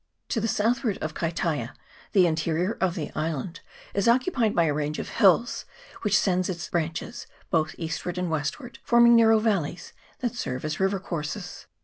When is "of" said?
0.97-1.13, 2.81-2.95, 4.97-5.09